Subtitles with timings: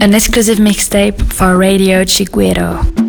[0.00, 2.99] an exclusive mixtape for Radio Chiguero.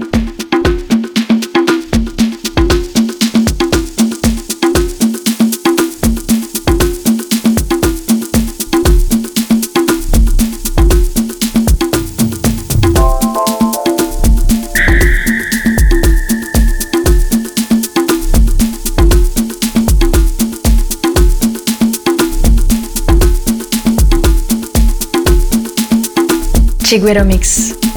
[26.91, 27.90] Chiguero Mix.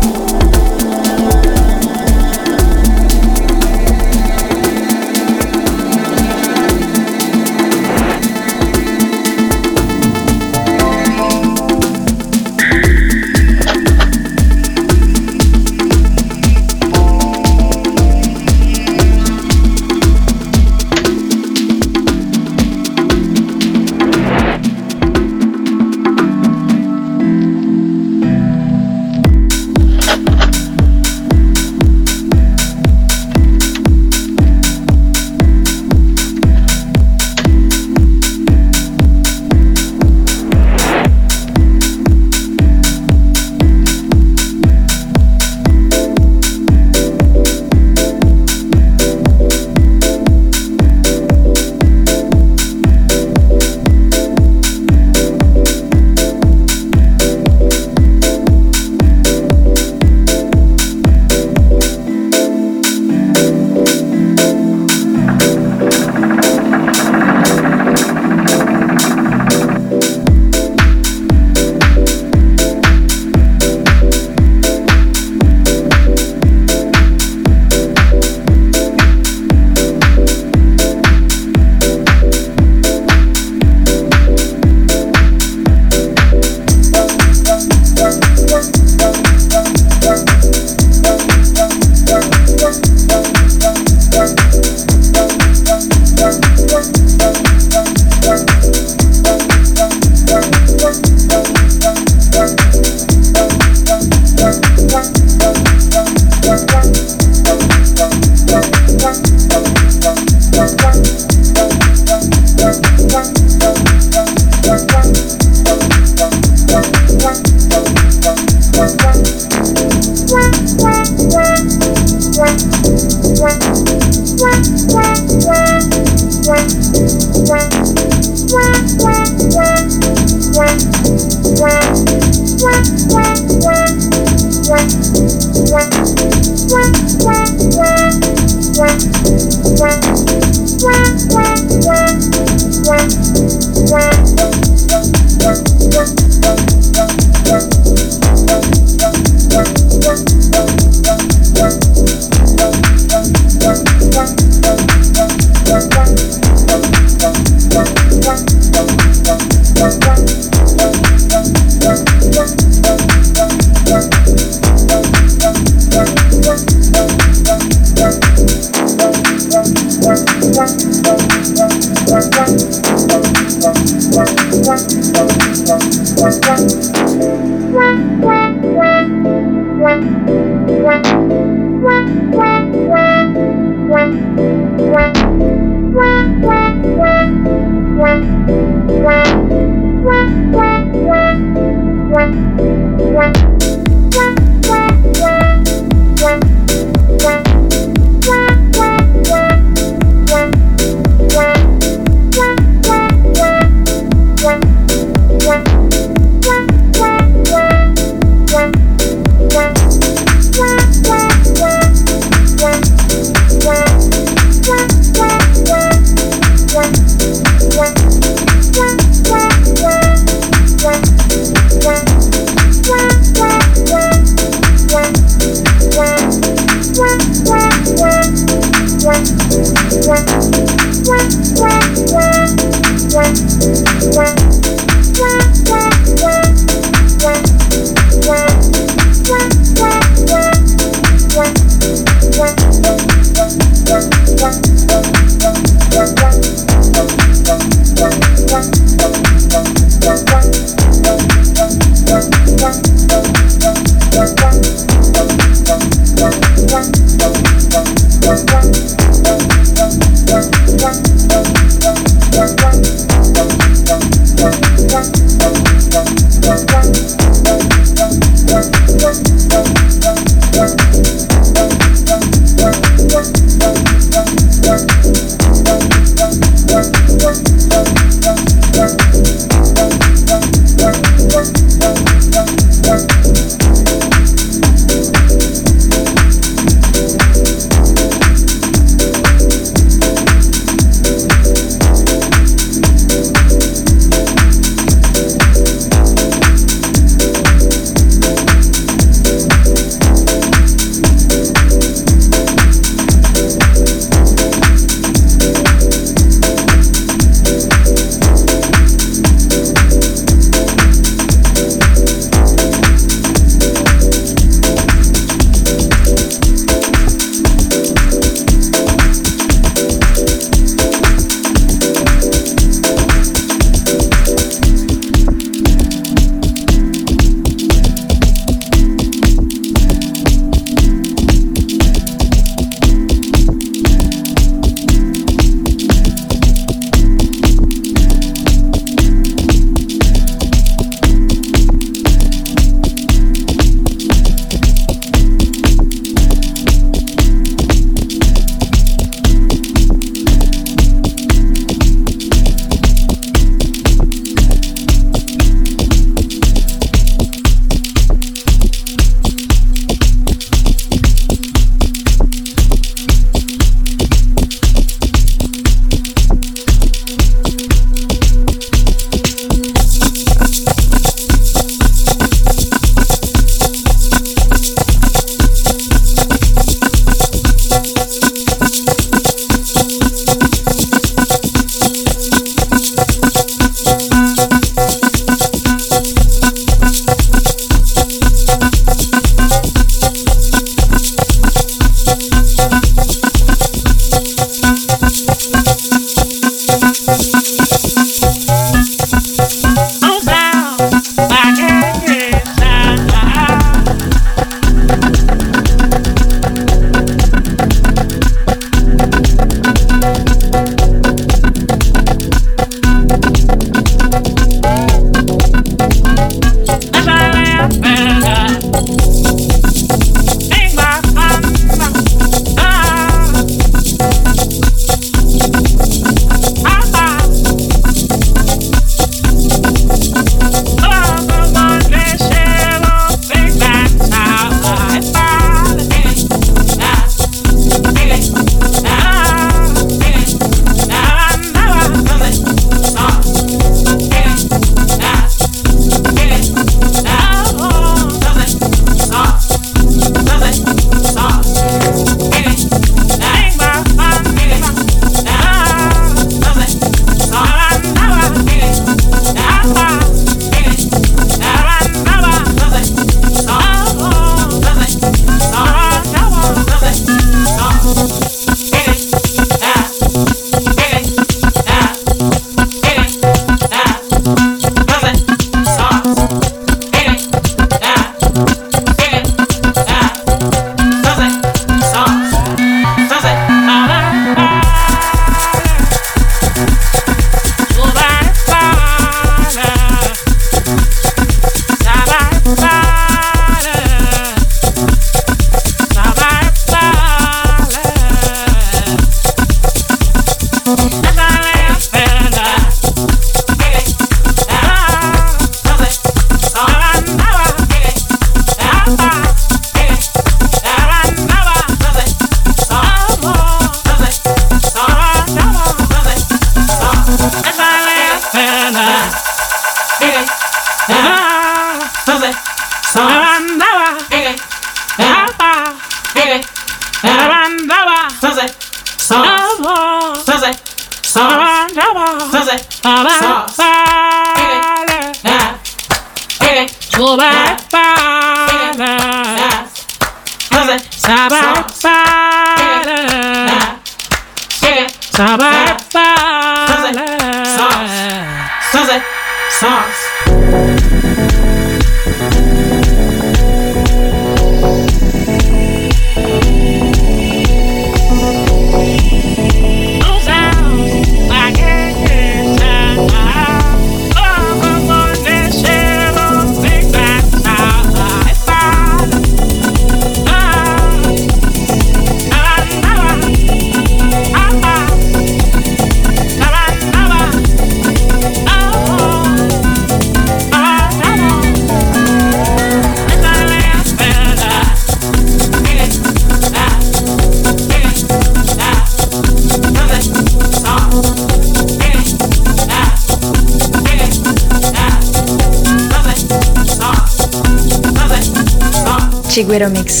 [599.36, 600.00] Chiguero Mix.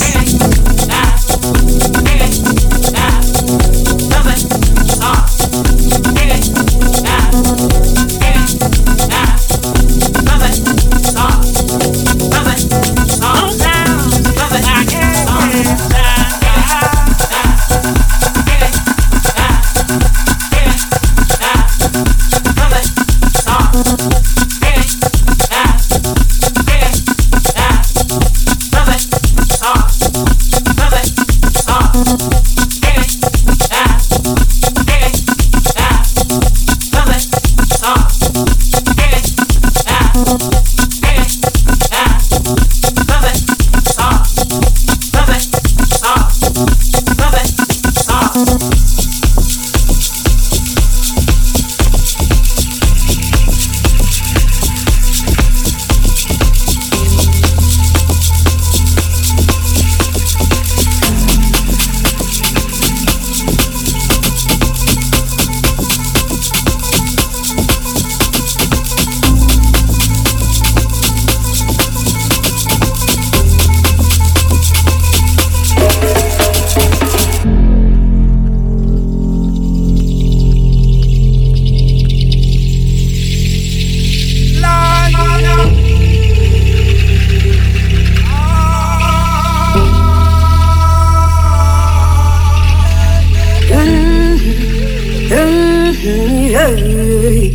[96.66, 97.45] Hey.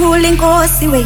[0.00, 1.00] Ethule inkosi we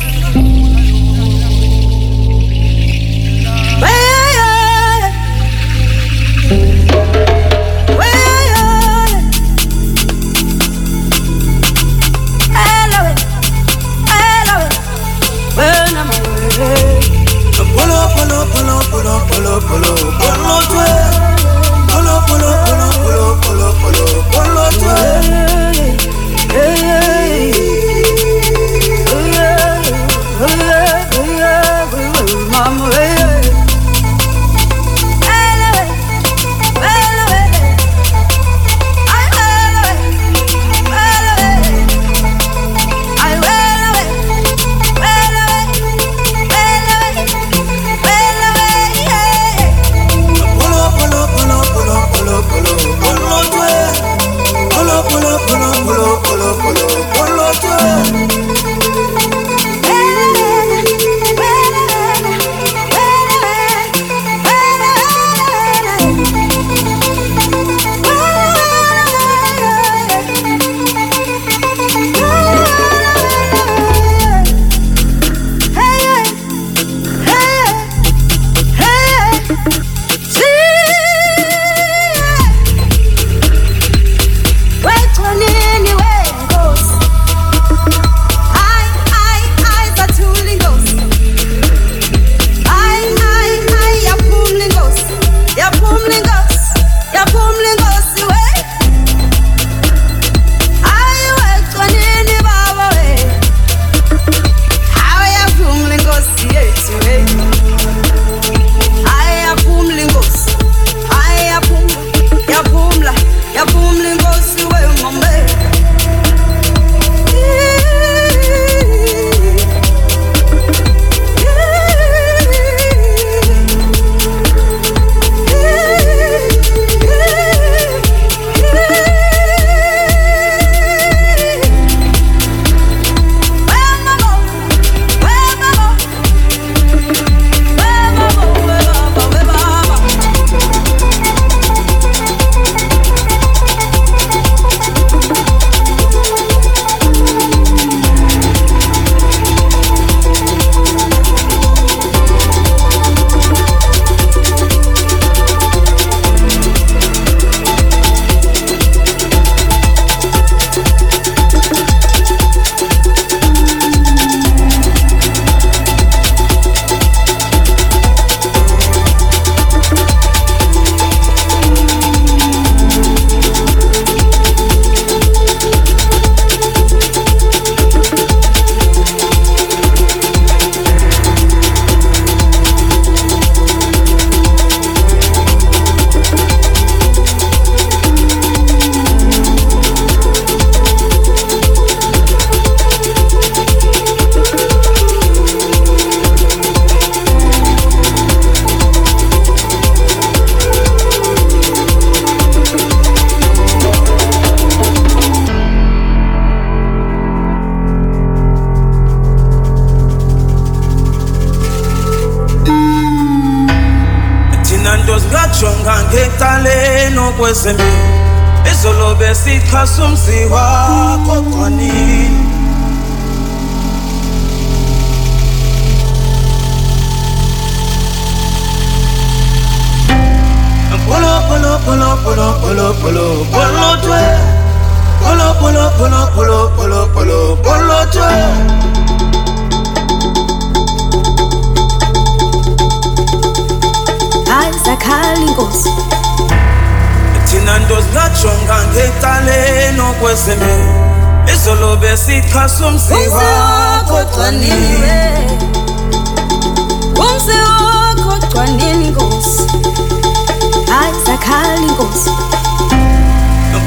[261.96, 262.24] goes.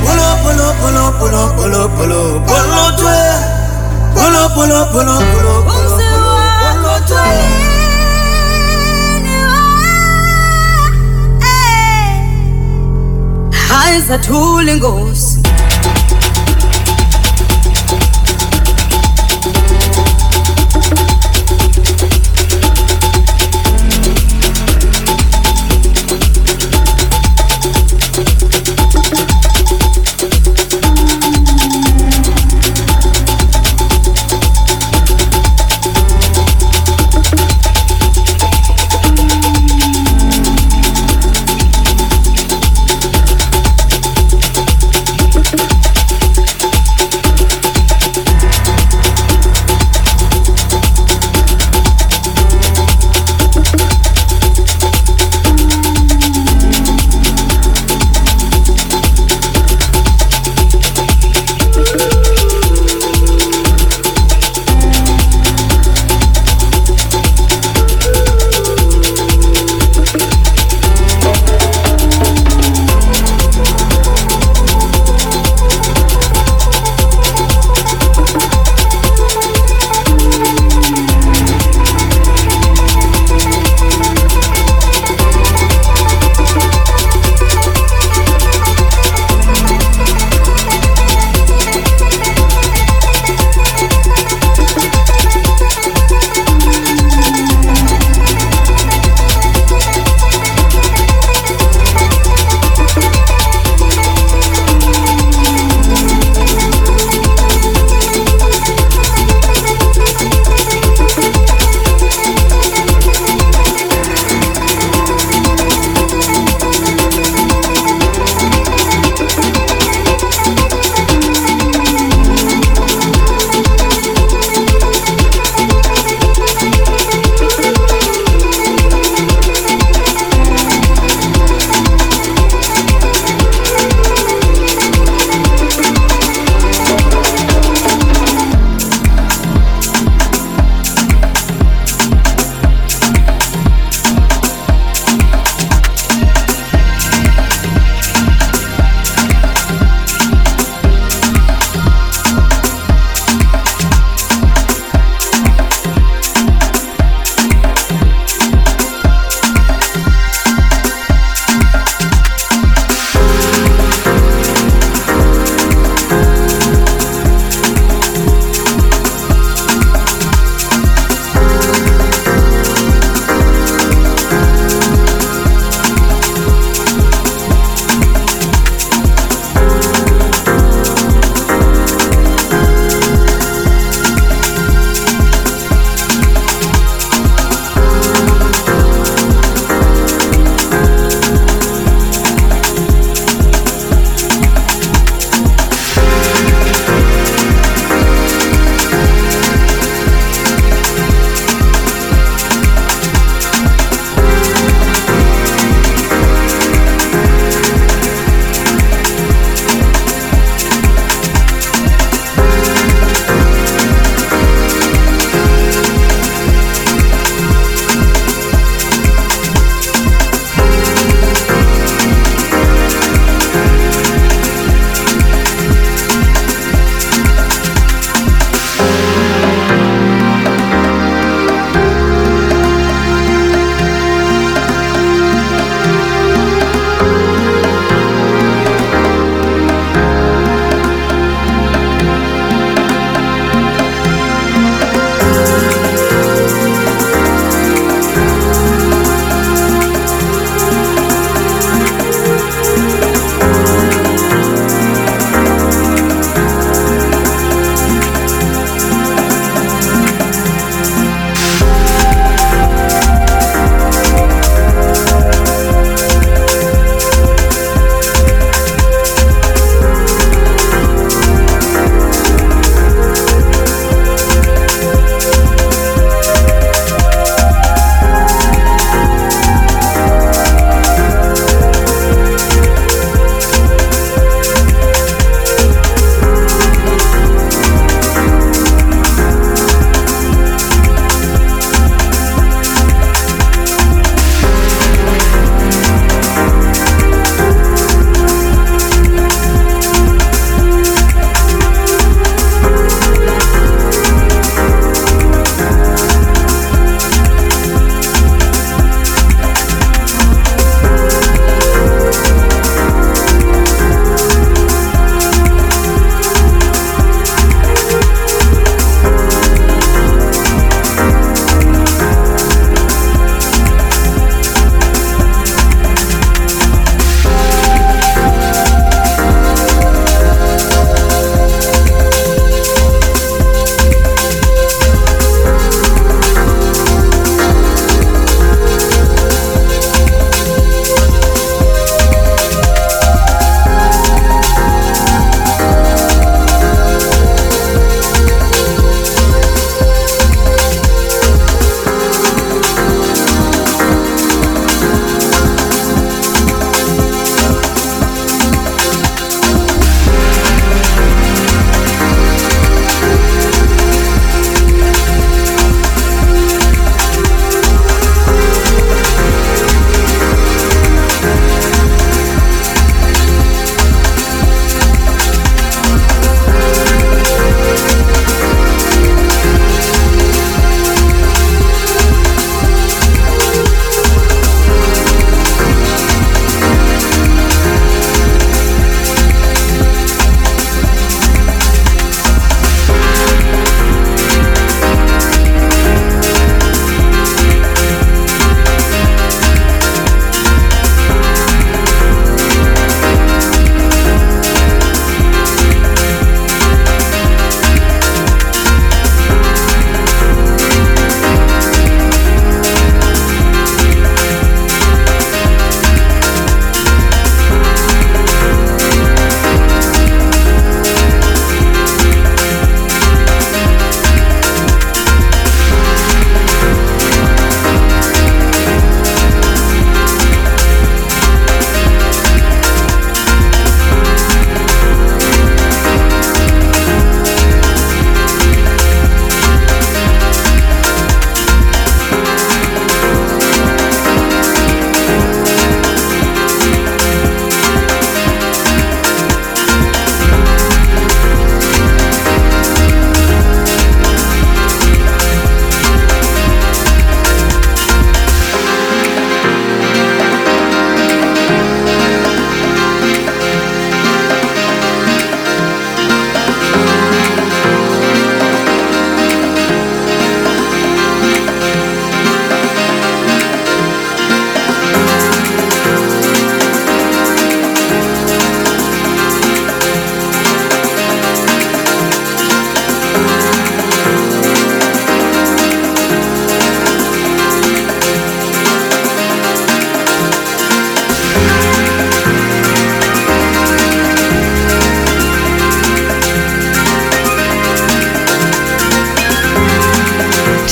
[0.03, 3.23] Polo, polo, polo, polo, polo, polo, polo, toi.
[4.15, 5.97] Polo, polo, polo, polo, polo,
[6.61, 7.37] polo, toi.
[13.69, 15.37] Eyes are tooling ghosts.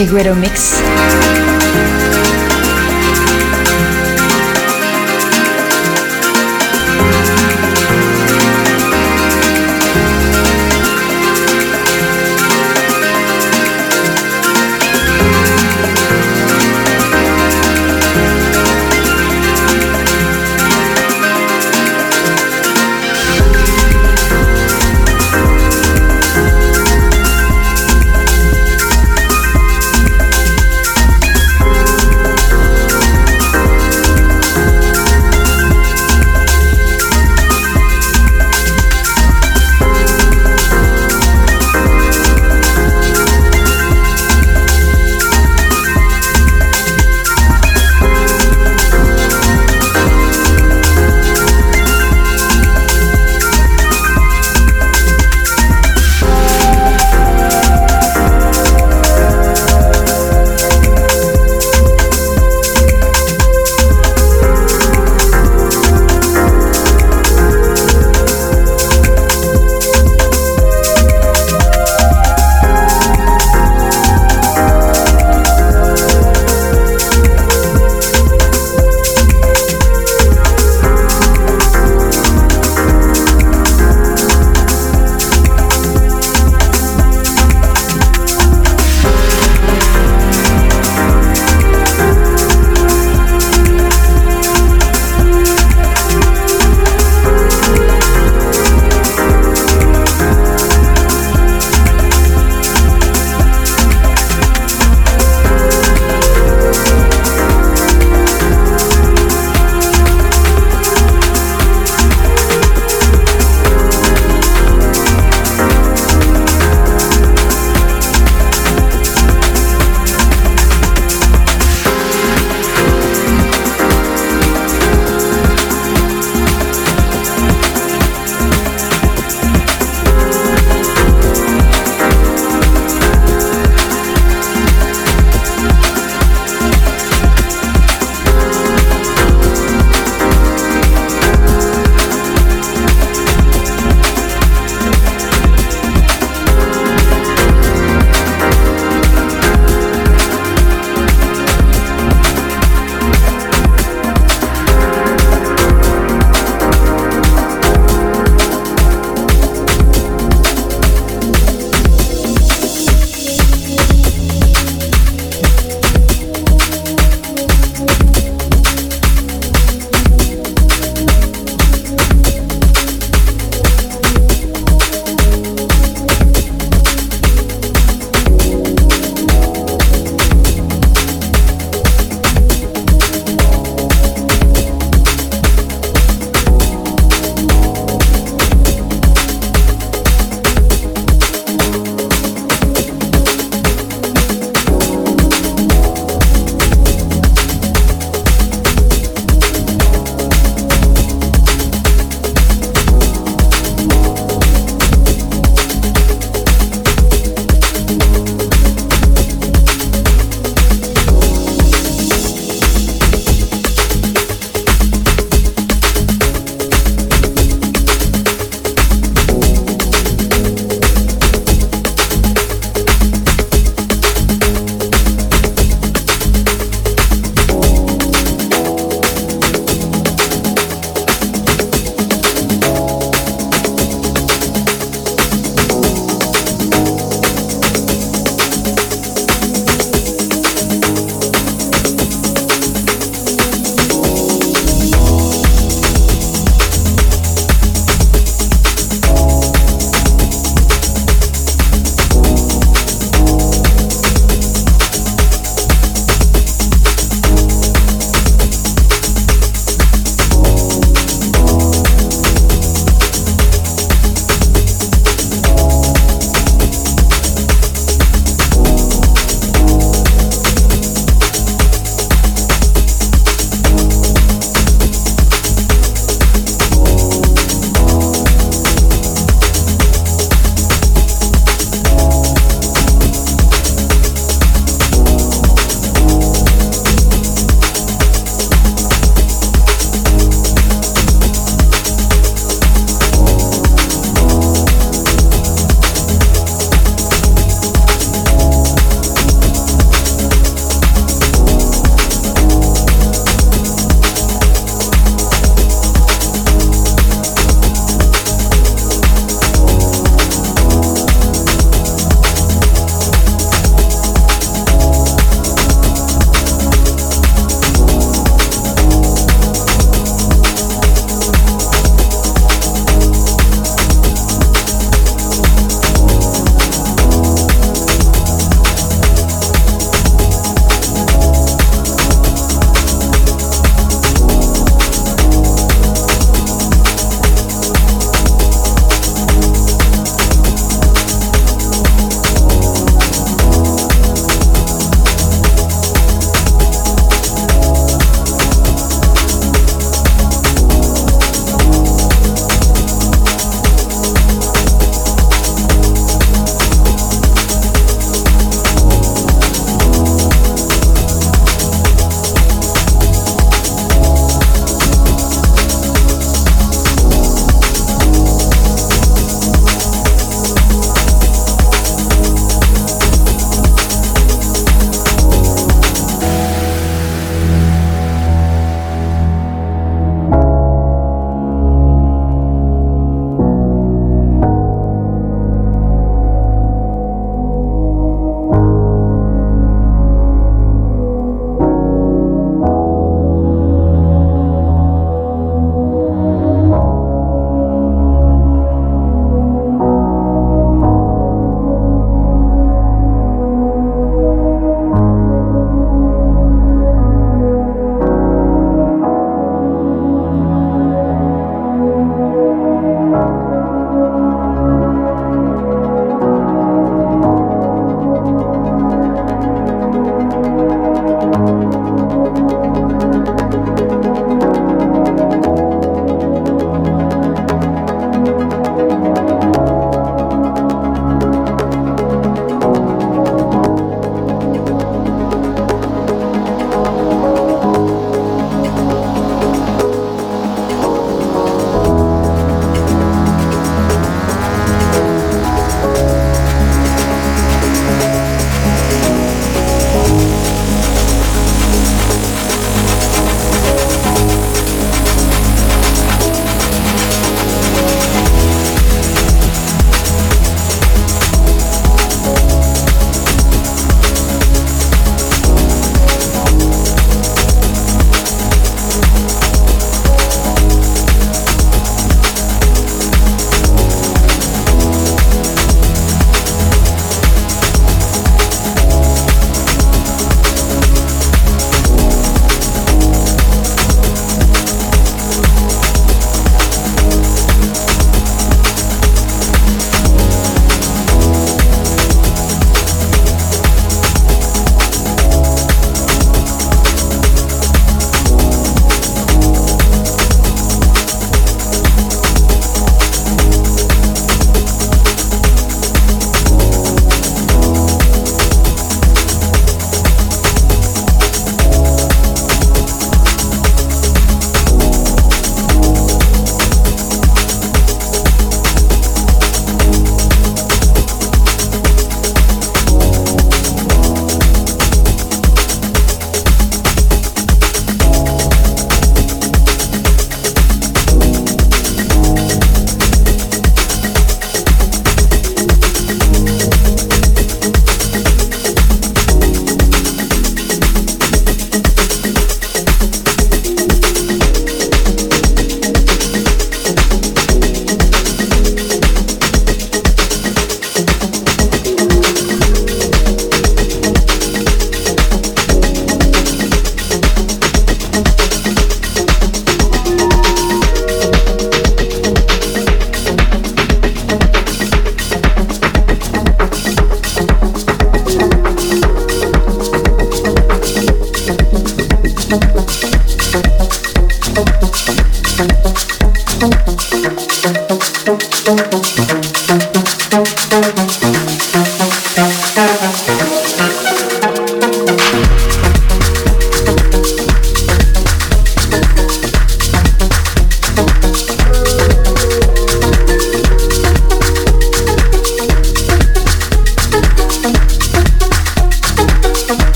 [0.00, 1.29] Chiguero mix.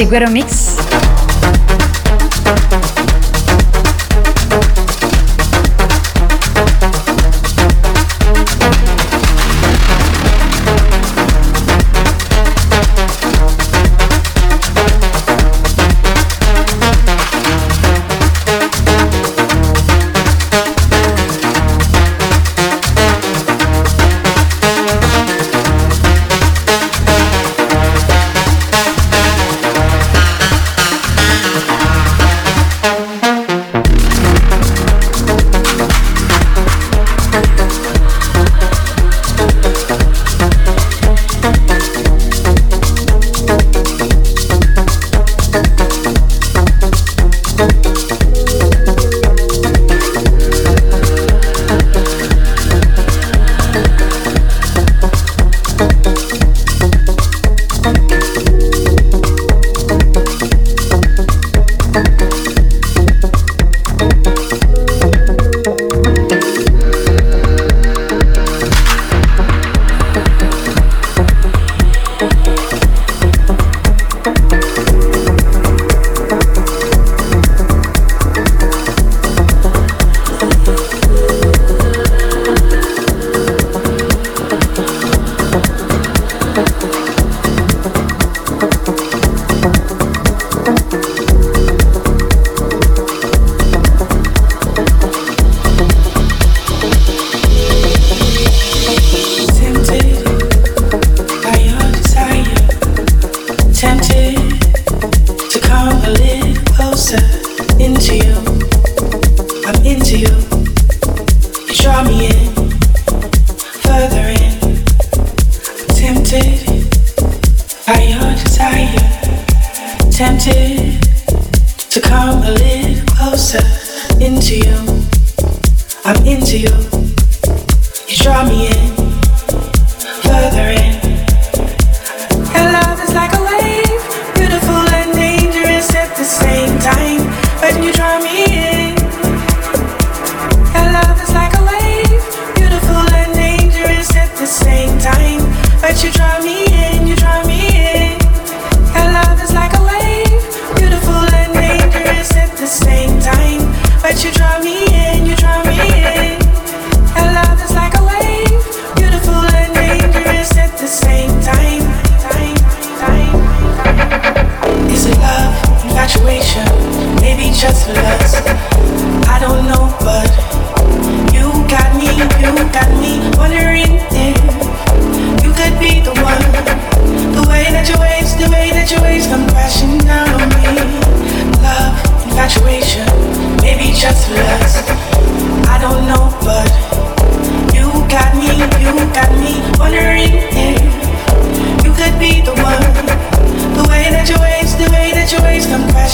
[0.00, 0.69] Chiguero Mix.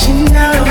[0.04, 0.65] Take me,